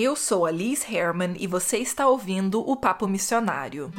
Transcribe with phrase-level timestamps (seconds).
[0.00, 3.90] Eu sou a Liz Herman e você está ouvindo o Papo Missionário.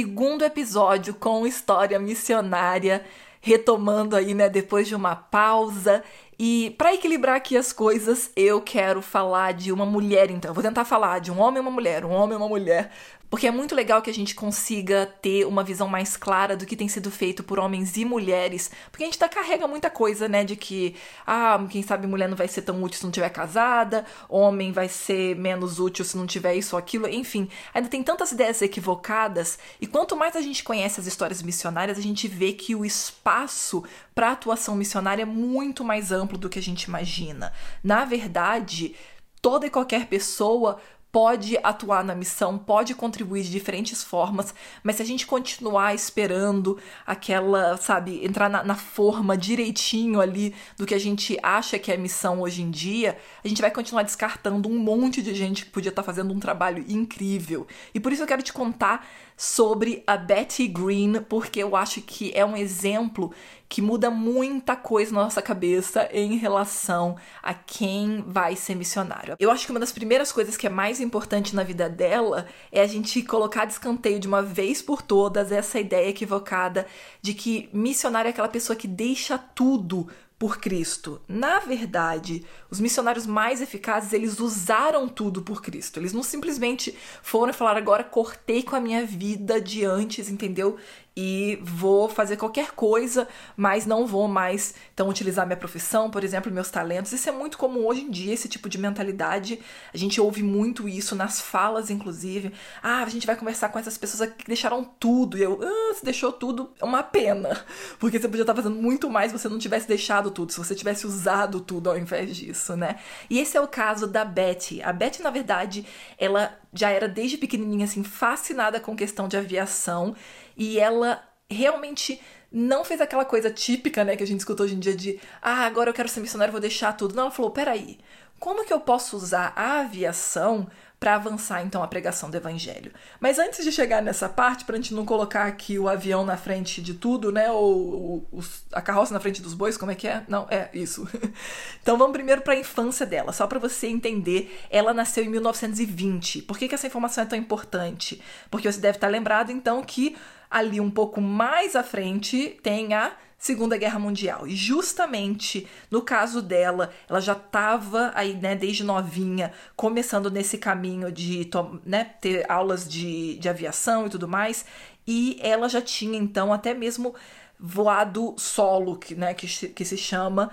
[0.00, 3.04] Segundo episódio com história missionária,
[3.38, 6.02] retomando aí, né, depois de uma pausa.
[6.42, 10.48] E para equilibrar aqui as coisas, eu quero falar de uma mulher, então.
[10.50, 12.90] Eu vou tentar falar de um homem e uma mulher, um homem e uma mulher,
[13.30, 16.74] porque é muito legal que a gente consiga ter uma visão mais clara do que
[16.74, 20.42] tem sido feito por homens e mulheres, porque a gente tá, carrega muita coisa, né,
[20.42, 24.04] de que, ah, quem sabe mulher não vai ser tão útil se não tiver casada,
[24.28, 28.32] homem vai ser menos útil se não tiver isso ou aquilo, enfim, ainda tem tantas
[28.32, 32.74] ideias equivocadas, e quanto mais a gente conhece as histórias missionárias, a gente vê que
[32.74, 37.52] o espaço para atuação missionária é muito mais amplo do que a gente imagina.
[37.82, 38.94] Na verdade,
[39.40, 40.80] toda e qualquer pessoa
[41.12, 46.78] pode atuar na missão, pode contribuir de diferentes formas, mas se a gente continuar esperando
[47.04, 51.96] aquela, sabe, entrar na, na, forma direitinho ali do que a gente acha que é
[51.96, 55.90] missão hoje em dia, a gente vai continuar descartando um monte de gente que podia
[55.90, 57.66] estar fazendo um trabalho incrível.
[57.92, 59.06] E por isso eu quero te contar
[59.40, 63.32] sobre a Betty Green, porque eu acho que é um exemplo
[63.70, 69.36] que muda muita coisa na nossa cabeça em relação a quem vai ser missionário.
[69.40, 72.82] Eu acho que uma das primeiras coisas que é mais importante na vida dela é
[72.82, 76.86] a gente colocar de escanteio de uma vez por todas essa ideia equivocada
[77.22, 80.06] de que missionário é aquela pessoa que deixa tudo
[80.40, 81.20] por Cristo.
[81.28, 86.00] Na verdade, os missionários mais eficazes, eles usaram tudo por Cristo.
[86.00, 90.78] Eles não simplesmente foram e falaram agora cortei com a minha vida de antes, entendeu?
[91.16, 96.52] E vou fazer qualquer coisa, mas não vou mais então utilizar minha profissão, por exemplo,
[96.52, 97.12] meus talentos.
[97.12, 99.60] Isso é muito comum hoje em dia, esse tipo de mentalidade.
[99.92, 102.52] A gente ouve muito isso nas falas, inclusive.
[102.82, 105.36] Ah, a gente vai conversar com essas pessoas que deixaram tudo.
[105.36, 107.64] E eu, ah, você deixou tudo, é uma pena.
[107.98, 110.74] Porque você podia estar fazendo muito mais se você não tivesse deixado tudo, se você
[110.74, 112.96] tivesse usado tudo ao invés disso, né?
[113.28, 114.80] E esse é o caso da Betty.
[114.82, 115.84] A Betty, na verdade,
[116.18, 120.14] ela já era desde pequenininha assim fascinada com questão de aviação
[120.56, 122.20] e ela realmente
[122.52, 125.64] não fez aquela coisa típica, né, que a gente escuta hoje em dia de ah,
[125.66, 127.14] agora eu quero ser missionário, vou deixar tudo.
[127.14, 127.98] Não, ela falou, peraí,
[128.38, 130.68] como que eu posso usar a aviação
[131.00, 132.92] para avançar então a pregação do evangelho.
[133.18, 136.36] Mas antes de chegar nessa parte, para a gente não colocar aqui o avião na
[136.36, 140.06] frente de tudo, né, ou, ou a carroça na frente dos bois, como é que
[140.06, 140.22] é?
[140.28, 141.08] Não, é isso.
[141.80, 144.54] então vamos primeiro para a infância dela, só para você entender.
[144.68, 146.42] Ela nasceu em 1920.
[146.42, 148.20] Por que, que essa informação é tão importante?
[148.50, 150.14] Porque você deve estar lembrado então que
[150.50, 154.46] ali um pouco mais à frente tem a Segunda Guerra Mundial.
[154.46, 161.10] E justamente no caso dela, ela já estava aí, né, desde novinha, começando nesse caminho
[161.10, 161.48] de
[161.86, 164.66] né, ter aulas de, de aviação e tudo mais.
[165.06, 167.14] E ela já tinha, então, até mesmo
[167.58, 170.50] voado solo, que, né, que, que se chama,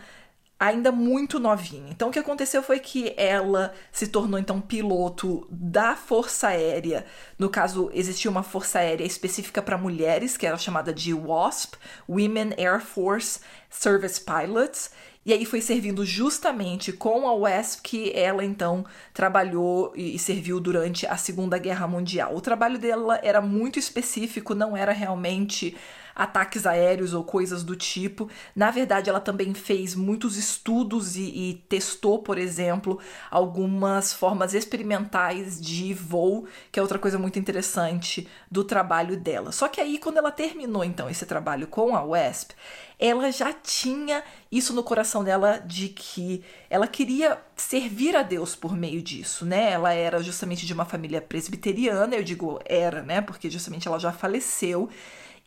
[0.59, 1.89] ainda muito novinha.
[1.91, 7.05] Então o que aconteceu foi que ela se tornou então piloto da Força Aérea.
[7.37, 11.77] No caso, existia uma Força Aérea específica para mulheres, que era chamada de WASP,
[12.09, 14.91] Women Air Force Service Pilots.
[15.25, 21.05] E aí foi servindo justamente com a WASP que ela então trabalhou e serviu durante
[21.05, 22.33] a Segunda Guerra Mundial.
[22.33, 25.75] O trabalho dela era muito específico, não era realmente
[26.17, 28.27] ataques aéreos ou coisas do tipo.
[28.55, 35.61] Na verdade, ela também fez muitos estudos e, e testou, por exemplo, algumas formas experimentais
[35.61, 39.51] de voo, que é outra coisa muito interessante do trabalho dela.
[39.51, 42.55] Só que aí, quando ela terminou então esse trabalho com a WESP,
[42.99, 48.75] ela já tinha isso no coração dela de que ela queria servir a Deus por
[48.75, 49.71] meio disso, né?
[49.71, 53.21] Ela era justamente de uma família presbiteriana, eu digo era, né?
[53.21, 54.89] Porque justamente ela já faleceu.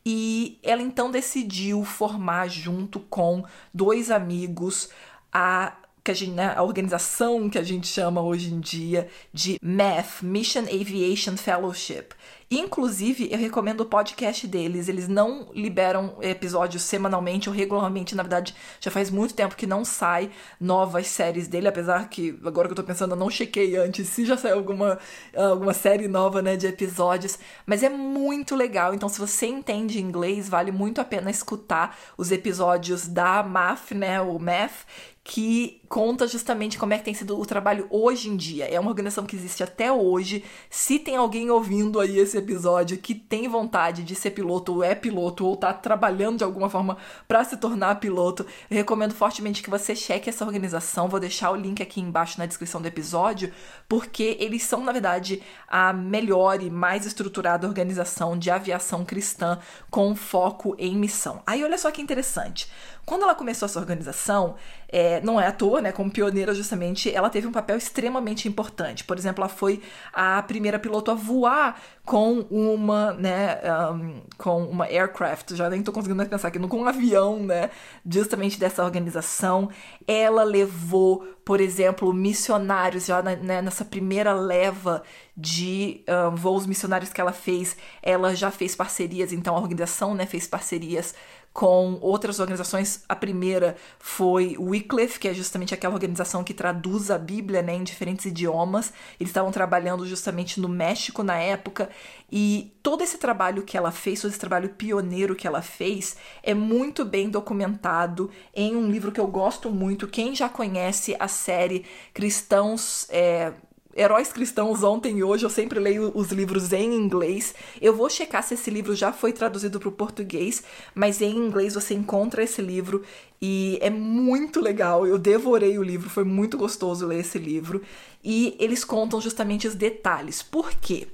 [0.04, 4.88] E ela então decidiu formar junto com dois amigos
[5.32, 9.58] a que a, gente, né, a organização que a gente chama hoje em dia de
[9.62, 12.08] MEF, Mission Aviation Fellowship.
[12.52, 14.88] Inclusive, eu recomendo o podcast deles.
[14.88, 18.16] Eles não liberam episódios semanalmente ou regularmente.
[18.16, 21.68] Na verdade, já faz muito tempo que não sai novas séries dele.
[21.68, 24.98] Apesar que, agora que eu tô pensando, eu não chequei antes se já saiu alguma,
[25.32, 27.38] alguma série nova, né, de episódios.
[27.64, 28.92] Mas é muito legal.
[28.94, 34.20] Então, se você entende inglês, vale muito a pena escutar os episódios da MAF, né,
[34.20, 34.86] o MAF,
[35.22, 38.64] que conta justamente como é que tem sido o trabalho hoje em dia.
[38.66, 40.44] É uma organização que existe até hoje.
[40.70, 44.94] Se tem alguém ouvindo aí esse episódio que tem vontade de ser piloto, ou é
[44.94, 46.96] piloto, ou tá trabalhando de alguma forma
[47.26, 51.08] para se tornar piloto, eu recomendo fortemente que você cheque essa organização.
[51.08, 53.52] Vou deixar o link aqui embaixo na descrição do episódio,
[53.88, 59.58] porque eles são, na verdade, a melhor e mais estruturada organização de aviação cristã
[59.90, 61.42] com foco em missão.
[61.44, 62.70] Aí olha só que interessante.
[63.04, 64.54] Quando ela começou essa organização,
[64.88, 65.92] é, não é à toa, né?
[65.92, 69.04] Como pioneira, justamente, ela teve um papel extremamente importante.
[69.04, 69.80] Por exemplo, ela foi
[70.12, 73.60] a primeira piloto a voar com uma, né,
[73.92, 77.70] um, com uma aircraft, já nem tô conseguindo mais pensar aqui, com um avião, né,
[78.04, 79.70] justamente dessa organização.
[80.08, 85.02] Ela levou, por exemplo, missionários, já na, né, nessa primeira leva
[85.36, 90.26] de um, voos missionários que ela fez, ela já fez parcerias, então a organização, né,
[90.26, 91.14] fez parcerias
[91.52, 93.04] com outras organizações.
[93.08, 97.82] A primeira foi Wycliffe, que é justamente aquela organização que traduz a Bíblia né, em
[97.82, 98.92] diferentes idiomas.
[99.18, 101.90] Eles estavam trabalhando justamente no México na época.
[102.30, 106.54] E todo esse trabalho que ela fez, todo esse trabalho pioneiro que ela fez, é
[106.54, 110.06] muito bem documentado em um livro que eu gosto muito.
[110.06, 113.06] Quem já conhece a série Cristãos.
[113.10, 113.52] É,
[113.96, 117.54] Heróis Cristãos ontem e hoje, eu sempre leio os livros em inglês.
[117.80, 120.62] Eu vou checar se esse livro já foi traduzido para o português,
[120.94, 123.02] mas em inglês você encontra esse livro
[123.42, 125.06] e é muito legal.
[125.06, 127.82] Eu devorei o livro, foi muito gostoso ler esse livro.
[128.22, 130.40] E eles contam justamente os detalhes.
[130.40, 131.08] Por quê?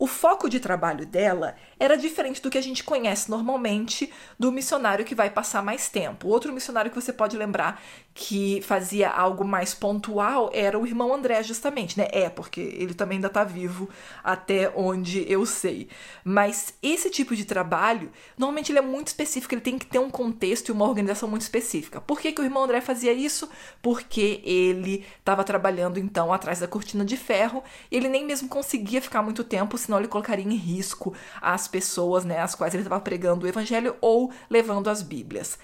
[0.00, 5.04] O foco de trabalho dela era diferente do que a gente conhece normalmente do missionário
[5.04, 6.26] que vai passar mais tempo.
[6.26, 7.82] Outro missionário que você pode lembrar
[8.14, 12.08] que fazia algo mais pontual era o irmão André, justamente, né?
[12.12, 13.90] É, porque ele também ainda tá vivo
[14.24, 15.86] até onde eu sei.
[16.24, 20.10] Mas esse tipo de trabalho, normalmente ele é muito específico, ele tem que ter um
[20.10, 22.00] contexto e uma organização muito específica.
[22.00, 23.50] Por que, que o irmão André fazia isso?
[23.82, 29.02] Porque ele estava trabalhando então atrás da cortina de ferro e ele nem mesmo conseguia
[29.02, 33.00] ficar muito tempo, senão ele colocaria em risco as pessoas, né, as quais ele estava
[33.00, 35.58] pregando o evangelho ou levando as Bíblias.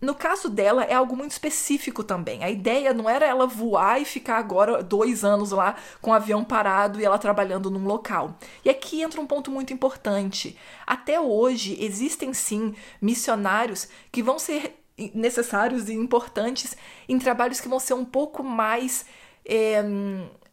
[0.00, 2.42] No caso dela, é algo muito específico também.
[2.42, 6.42] A ideia não era ela voar e ficar agora dois anos lá com o avião
[6.42, 8.36] parado e ela trabalhando num local.
[8.64, 10.58] E aqui entra um ponto muito importante.
[10.84, 14.74] Até hoje, existem sim missionários que vão ser
[15.14, 16.76] necessários e importantes
[17.08, 19.06] em trabalhos que vão ser um pouco mais.
[19.44, 19.84] É,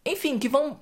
[0.06, 0.78] enfim, que vão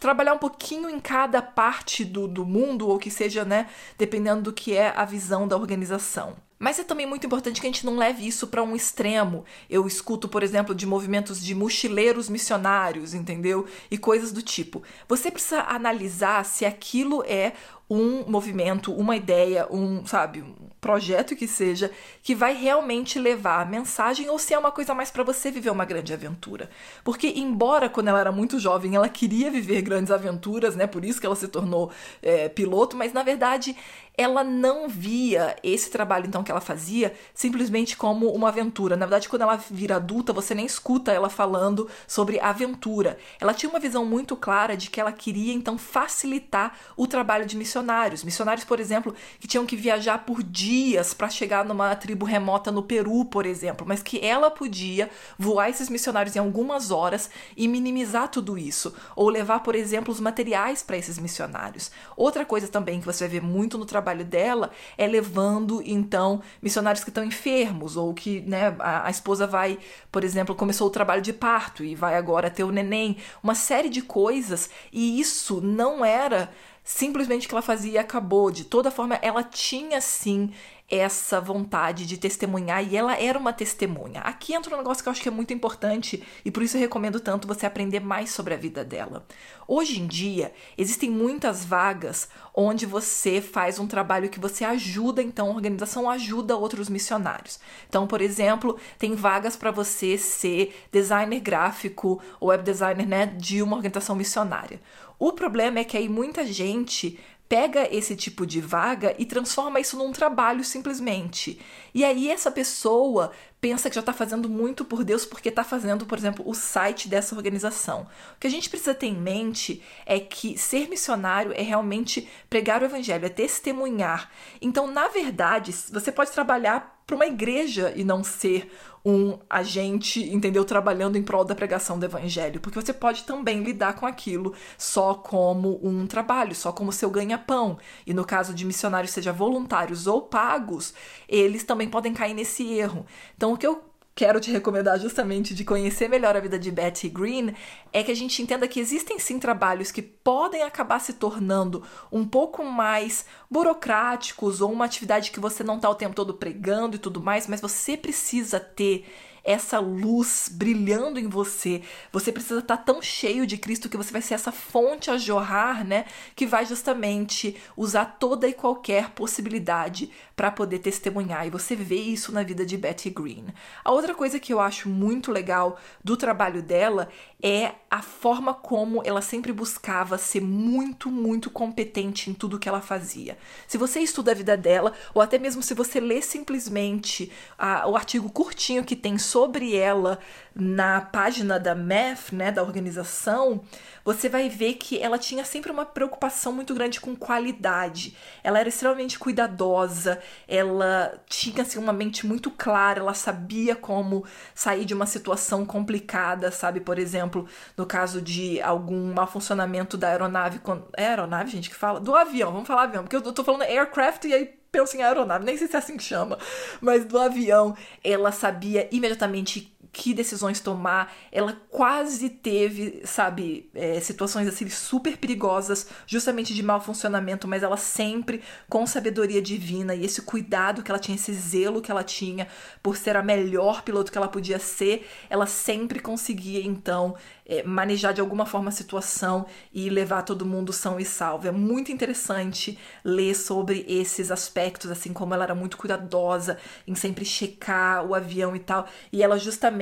[0.00, 3.68] trabalhar um pouquinho em cada parte do, do mundo, ou que seja, né,
[3.98, 6.36] dependendo do que é a visão da organização.
[6.62, 9.46] Mas é também muito importante que a gente não leve isso para um extremo.
[9.68, 13.66] Eu escuto, por exemplo, de movimentos de mochileiros missionários, entendeu?
[13.90, 14.82] E coisas do tipo.
[15.08, 17.54] Você precisa analisar se aquilo é
[17.90, 21.90] um movimento, uma ideia, um, sabe, um projeto que seja,
[22.22, 25.70] que vai realmente levar a mensagem ou se é uma coisa mais para você viver
[25.70, 26.70] uma grande aventura.
[27.04, 31.20] Porque, embora quando ela era muito jovem ela queria viver grandes aventuras, né, por isso
[31.20, 31.90] que ela se tornou
[32.22, 33.76] é, piloto, mas na verdade
[34.16, 38.94] ela não via esse trabalho então que ela fazia simplesmente como uma aventura.
[38.94, 43.16] Na verdade, quando ela vira adulta, você nem escuta ela falando sobre aventura.
[43.40, 47.56] Ela tinha uma visão muito clara de que ela queria então facilitar o trabalho de
[47.80, 48.24] missionários.
[48.24, 52.82] Missionários, por exemplo, que tinham que viajar por dias para chegar numa tribo remota no
[52.82, 58.28] Peru, por exemplo, mas que ela podia voar esses missionários em algumas horas e minimizar
[58.28, 61.90] tudo isso, ou levar, por exemplo, os materiais para esses missionários.
[62.16, 67.02] Outra coisa também que você vai ver muito no trabalho dela é levando, então, missionários
[67.02, 69.78] que estão enfermos, ou que né, a, a esposa vai,
[70.12, 73.88] por exemplo, começou o trabalho de parto e vai agora ter o neném, uma série
[73.88, 76.50] de coisas, e isso não era
[76.90, 78.50] simplesmente que ela fazia e acabou.
[78.50, 80.50] De toda forma, ela tinha sim
[80.90, 84.20] essa vontade de testemunhar e ela era uma testemunha.
[84.22, 86.80] Aqui entra um negócio que eu acho que é muito importante e por isso eu
[86.80, 89.24] recomendo tanto você aprender mais sobre a vida dela.
[89.68, 95.46] Hoje em dia, existem muitas vagas onde você faz um trabalho que você ajuda, então
[95.48, 97.60] a organização ajuda outros missionários.
[97.88, 103.62] Então, por exemplo, tem vagas para você ser designer gráfico ou web designer né, de
[103.62, 104.80] uma organização missionária.
[105.20, 107.18] O problema é que aí muita gente
[107.50, 111.60] pega esse tipo de vaga e transforma isso num trabalho simplesmente.
[111.92, 116.06] E aí essa pessoa pensa que já está fazendo muito por Deus porque está fazendo,
[116.06, 118.06] por exemplo, o site dessa organização.
[118.36, 122.82] O que a gente precisa ter em mente é que ser missionário é realmente pregar
[122.82, 124.30] o evangelho, é testemunhar.
[124.62, 128.72] Então, na verdade, você pode trabalhar para uma igreja e não ser
[129.04, 133.94] um agente, entendeu, trabalhando em prol da pregação do evangelho, porque você pode também lidar
[133.94, 137.78] com aquilo só como um trabalho, só como seu ganha-pão.
[138.06, 140.94] E no caso de missionários, seja voluntários ou pagos,
[141.28, 143.06] eles também podem cair nesse erro.
[143.36, 147.08] Então, o que eu quero te recomendar justamente de conhecer melhor a vida de Betty
[147.08, 147.54] Green
[147.92, 152.26] é que a gente entenda que existem sim trabalhos que podem acabar se tornando um
[152.26, 156.98] pouco mais burocráticos ou uma atividade que você não está o tempo todo pregando e
[156.98, 159.06] tudo mais, mas você precisa ter
[159.44, 161.82] essa luz brilhando em você.
[162.12, 165.84] Você precisa estar tão cheio de Cristo que você vai ser essa fonte a jorrar,
[165.84, 166.04] né?
[166.34, 171.46] Que vai justamente usar toda e qualquer possibilidade para poder testemunhar.
[171.46, 173.46] E você vê isso na vida de Betty Green.
[173.84, 177.08] A outra coisa que eu acho muito legal do trabalho dela
[177.42, 182.80] é a forma como ela sempre buscava ser muito, muito competente em tudo que ela
[182.80, 183.36] fazia.
[183.66, 187.96] Se você estuda a vida dela, ou até mesmo se você lê simplesmente a, o
[187.96, 190.18] artigo curtinho que tem sobre ela
[190.54, 193.62] na página da MEF, né, da organização,
[194.04, 198.16] você vai ver que ela tinha sempre uma preocupação muito grande com qualidade.
[198.42, 204.84] Ela era extremamente cuidadosa, ela tinha assim, uma mente muito clara, ela sabia como sair
[204.84, 206.80] de uma situação complicada, sabe?
[206.80, 207.46] Por exemplo,
[207.76, 210.60] no caso de algum mal funcionamento da aeronave.
[210.96, 212.00] É aeronave, gente, que fala?
[212.00, 215.44] Do avião, vamos falar avião, porque eu tô falando aircraft e aí penso em aeronave,
[215.44, 216.38] nem sei se é assim que chama,
[216.80, 221.12] mas do avião, ela sabia imediatamente que decisões tomar.
[221.32, 227.76] Ela quase teve, sabe, é, situações assim super perigosas, justamente de mau funcionamento, mas ela
[227.76, 232.46] sempre com sabedoria divina e esse cuidado que ela tinha, esse zelo que ela tinha
[232.82, 238.14] por ser a melhor piloto que ela podia ser, ela sempre conseguia então é, manejar
[238.14, 241.48] de alguma forma a situação e levar todo mundo são e salvo.
[241.48, 247.24] É muito interessante ler sobre esses aspectos, assim como ela era muito cuidadosa em sempre
[247.24, 249.79] checar o avião e tal, e ela justamente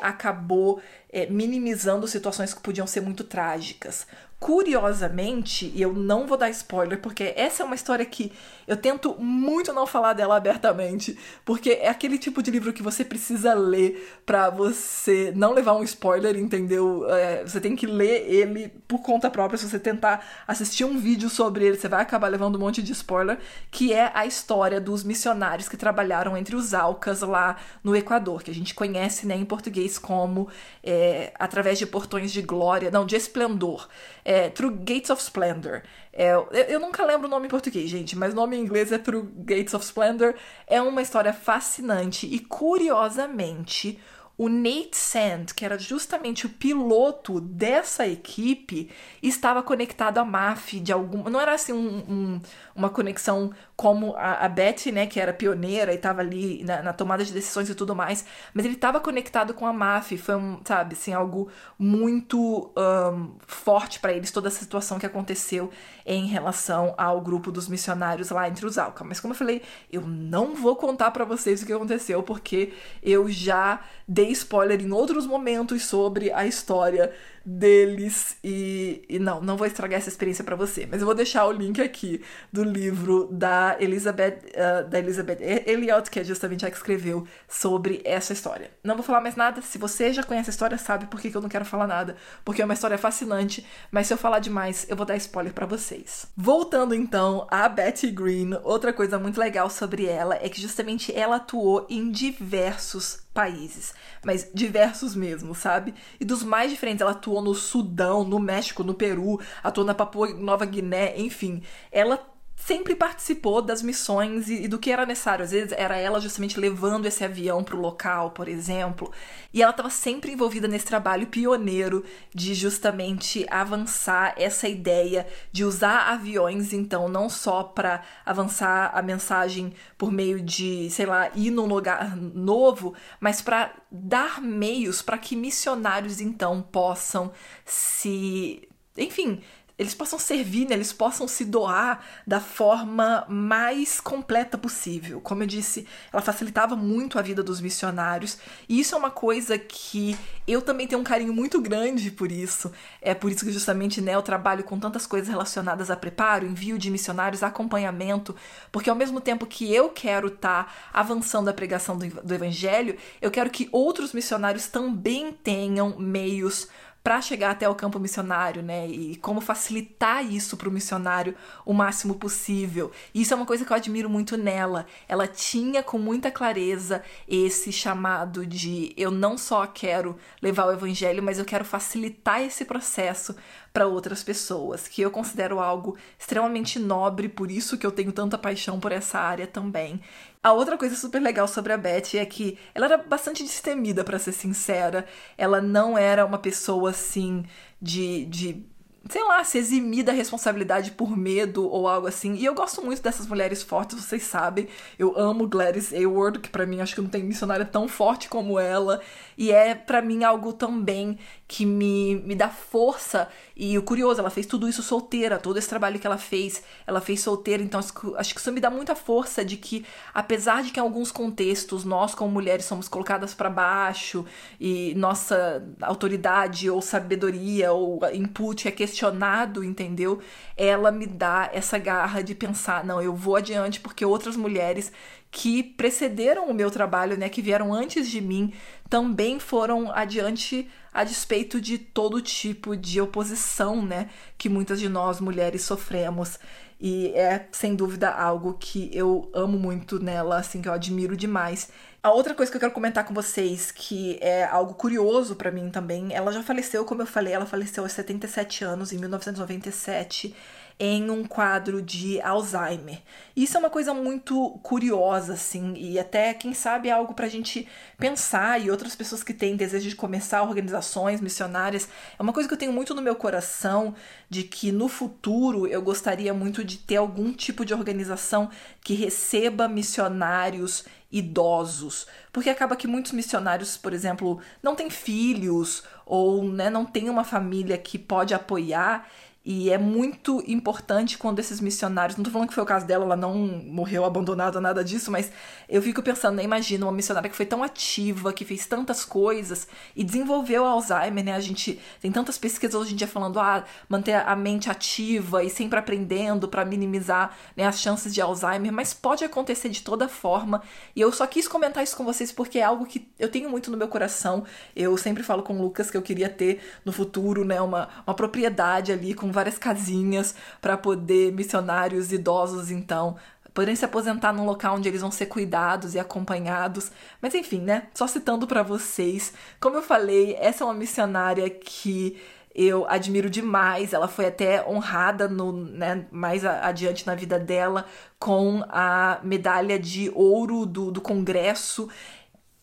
[0.00, 4.06] acabou é, minimizando situações que podiam ser muito trágicas.
[4.40, 8.30] Curiosamente, e eu não vou dar spoiler, porque essa é uma história que
[8.68, 13.04] eu tento muito não falar dela abertamente, porque é aquele tipo de livro que você
[13.04, 17.04] precisa ler para você não levar um spoiler, entendeu?
[17.10, 19.58] É, você tem que ler ele por conta própria.
[19.58, 22.92] Se você tentar assistir um vídeo sobre ele, você vai acabar levando um monte de
[22.92, 23.40] spoiler,
[23.72, 28.52] que é a história dos missionários que trabalharam entre os Alcas lá no Equador, que
[28.52, 30.48] a gente conhece né, em português como
[30.80, 30.97] é,
[31.38, 33.88] através de portões de glória, não, de esplendor
[34.24, 35.82] é Through Gates of Splendor.
[36.12, 38.92] É, eu, eu, nunca lembro o nome em português, gente, mas o nome em inglês
[38.92, 40.34] é Through Gates of Splendor.
[40.66, 43.98] É uma história fascinante e, curiosamente,
[44.38, 48.88] o Nate Sand, que era justamente o piloto dessa equipe,
[49.20, 51.28] estava conectado à MAF de alguma.
[51.28, 52.40] Não era assim um, um,
[52.72, 56.92] uma conexão como a, a Betty, né, que era pioneira e estava ali na, na,
[56.92, 60.16] tomada de decisões e tudo mais, mas ele estava conectado com a MAF.
[60.16, 65.68] Foi um, sabe, assim, algo muito um, forte para eles, toda essa situação que aconteceu
[66.06, 69.02] em relação ao grupo dos missionários lá entre os Alca.
[69.02, 73.28] Mas como eu falei, eu não vou contar para vocês o que aconteceu, porque eu
[73.28, 77.12] já dei spoiler em outros momentos sobre a história
[77.48, 81.46] deles e, e não, não vou estragar essa experiência para você, mas eu vou deixar
[81.46, 86.70] o link aqui do livro da Elizabeth, uh, da Elizabeth Elliot, que é justamente a
[86.70, 88.70] que escreveu sobre essa história.
[88.84, 91.36] Não vou falar mais nada, se você já conhece a história, sabe por que, que
[91.36, 94.84] eu não quero falar nada, porque é uma história fascinante, mas se eu falar demais,
[94.88, 96.26] eu vou dar spoiler para vocês.
[96.36, 101.36] Voltando então a Betty Green, outra coisa muito legal sobre ela é que justamente ela
[101.36, 105.94] atuou em diversos países, mas diversos mesmo, sabe?
[106.18, 110.28] E dos mais diferentes, ela atuou no Sudão, no México, no Peru, atuou na Papua
[110.34, 111.62] Nova Guiné, enfim.
[111.90, 112.18] Ela
[112.66, 115.44] sempre participou das missões e, e, do que era necessário.
[115.44, 119.10] Às vezes era ela justamente levando esse avião para o local, por exemplo.
[119.54, 126.12] E ela estava sempre envolvida nesse trabalho pioneiro de justamente avançar essa ideia de usar
[126.12, 131.66] aviões, então, não só para avançar a mensagem por meio de, sei lá, ir num
[131.66, 137.32] lugar novo, mas para dar meios para que missionários então possam
[137.64, 139.40] se, enfim,
[139.78, 140.74] eles possam servir, né?
[140.74, 145.20] eles possam se doar da forma mais completa possível.
[145.20, 149.56] Como eu disse, ela facilitava muito a vida dos missionários, e isso é uma coisa
[149.56, 152.72] que eu também tenho um carinho muito grande por isso.
[153.00, 156.76] É por isso que justamente né, eu trabalho com tantas coisas relacionadas a preparo, envio
[156.76, 158.34] de missionários, acompanhamento,
[158.72, 162.96] porque ao mesmo tempo que eu quero estar tá avançando a pregação do, do evangelho,
[163.22, 166.66] eu quero que outros missionários também tenham meios
[167.08, 168.86] para chegar até o campo missionário, né?
[168.86, 171.34] E como facilitar isso para o missionário
[171.64, 172.92] o máximo possível.
[173.14, 174.84] Isso é uma coisa que eu admiro muito nela.
[175.08, 181.22] Ela tinha com muita clareza esse chamado de eu não só quero levar o evangelho,
[181.22, 183.34] mas eu quero facilitar esse processo
[183.78, 188.36] para outras pessoas, que eu considero algo extremamente nobre, por isso que eu tenho tanta
[188.36, 190.00] paixão por essa área também.
[190.42, 194.18] A outra coisa super legal sobre a Betty é que ela era bastante destemida, para
[194.18, 195.06] ser sincera.
[195.36, 197.44] Ela não era uma pessoa assim
[197.80, 198.66] de, de
[199.08, 202.34] sei lá, se eximir da responsabilidade por medo ou algo assim.
[202.34, 204.68] E eu gosto muito dessas mulheres fortes, vocês sabem.
[204.98, 208.58] Eu amo Gladys Aylward, que para mim acho que não tem missionária tão forte como
[208.58, 209.00] ela.
[209.36, 213.28] E é para mim algo também que me, me dá força.
[213.56, 217.00] E o curioso, ela fez tudo isso solteira, todo esse trabalho que ela fez, ela
[217.00, 217.62] fez solteira.
[217.62, 221.10] Então acho que isso me dá muita força de que, apesar de que em alguns
[221.10, 224.26] contextos nós, como mulheres, somos colocadas para baixo
[224.60, 230.20] e nossa autoridade ou sabedoria ou input é questionado entendeu?
[230.56, 234.92] Ela me dá essa garra de pensar, não, eu vou adiante porque outras mulheres
[235.30, 238.52] que precederam o meu trabalho, né, que vieram antes de mim,
[238.88, 245.20] também foram adiante a despeito de todo tipo de oposição, né, que muitas de nós
[245.20, 246.38] mulheres sofremos.
[246.80, 251.68] E é sem dúvida algo que eu amo muito nela, assim, que eu admiro demais.
[252.00, 255.68] A outra coisa que eu quero comentar com vocês, que é algo curioso para mim
[255.70, 260.34] também, ela já faleceu, como eu falei, ela faleceu aos 77 anos, em 1997
[260.78, 263.00] em um quadro de Alzheimer.
[263.34, 267.28] Isso é uma coisa muito curiosa, assim, e até, quem sabe, é algo para a
[267.28, 267.66] gente
[267.98, 271.88] pensar e outras pessoas que têm desejo de começar organizações missionárias.
[272.18, 273.94] É uma coisa que eu tenho muito no meu coração,
[274.30, 278.48] de que no futuro eu gostaria muito de ter algum tipo de organização
[278.80, 286.44] que receba missionários idosos, porque acaba que muitos missionários, por exemplo, não têm filhos ou
[286.44, 289.08] né, não tem uma família que pode apoiar
[289.50, 293.06] e é muito importante quando esses missionários, não tô falando que foi o caso dela,
[293.06, 295.32] ela não morreu abandonada, nada disso, mas
[295.66, 299.66] eu fico pensando, né, imagina uma missionária que foi tão ativa, que fez tantas coisas
[299.96, 301.32] e desenvolveu Alzheimer, né?
[301.32, 305.48] A gente tem tantas pesquisas hoje em dia falando, ah, manter a mente ativa e
[305.48, 310.62] sempre aprendendo para minimizar né, as chances de Alzheimer, mas pode acontecer de toda forma.
[310.94, 313.70] E eu só quis comentar isso com vocês porque é algo que eu tenho muito
[313.70, 314.44] no meu coração.
[314.76, 318.12] Eu sempre falo com o Lucas que eu queria ter no futuro, né, uma, uma
[318.12, 323.16] propriedade ali com várias casinhas para poder missionários idosos, então,
[323.54, 326.90] poderem se aposentar num local onde eles vão ser cuidados e acompanhados.
[327.22, 327.88] Mas enfim, né?
[327.94, 332.20] Só citando para vocês, como eu falei, essa é uma missionária que
[332.54, 333.92] eu admiro demais.
[333.92, 337.84] Ela foi até honrada no, né, mais adiante na vida dela
[338.18, 341.88] com a medalha de ouro do, do Congresso.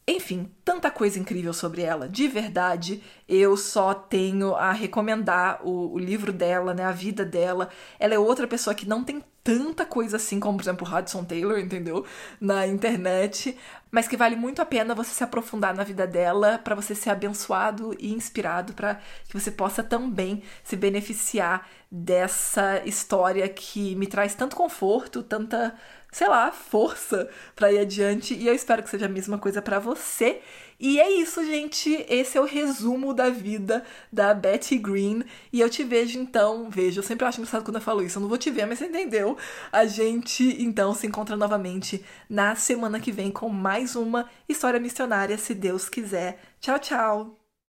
[0.07, 2.07] Enfim, tanta coisa incrível sobre ela.
[2.07, 7.69] De verdade, eu só tenho a recomendar o, o, livro dela, né, a vida dela.
[7.99, 11.59] Ela é outra pessoa que não tem tanta coisa assim como, por exemplo, Hudson Taylor,
[11.59, 12.03] entendeu?
[12.41, 13.55] Na internet,
[13.91, 17.11] mas que vale muito a pena você se aprofundar na vida dela para você ser
[17.11, 24.33] abençoado e inspirado para que você possa também se beneficiar dessa história que me traz
[24.33, 25.75] tanto conforto, tanta
[26.11, 28.33] sei lá, força para ir adiante.
[28.33, 30.41] E eu espero que seja a mesma coisa para você.
[30.79, 32.05] E é isso, gente.
[32.09, 35.23] Esse é o resumo da vida da Betty Green.
[35.51, 36.69] E eu te vejo então.
[36.69, 38.17] Vejo, eu sempre acho engraçado quando eu falo isso.
[38.17, 39.37] Eu não vou te ver, mas você entendeu.
[39.71, 45.37] A gente então se encontra novamente na semana que vem com mais uma história missionária,
[45.37, 46.39] se Deus quiser.
[46.59, 47.44] Tchau, tchau!